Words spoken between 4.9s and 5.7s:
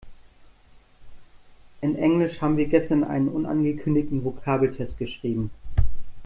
geschrieben.